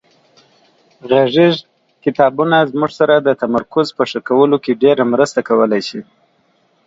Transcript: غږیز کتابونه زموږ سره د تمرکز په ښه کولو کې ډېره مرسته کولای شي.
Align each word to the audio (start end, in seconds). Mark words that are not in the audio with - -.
غږیز 1.09 1.55
کتابونه 2.03 2.57
زموږ 2.71 2.91
سره 2.99 3.15
د 3.19 3.29
تمرکز 3.41 3.87
په 3.97 4.03
ښه 4.09 4.19
کولو 4.27 4.57
کې 4.63 4.79
ډېره 4.83 5.03
مرسته 5.13 5.39
کولای 5.49 5.81
شي. 5.89 6.01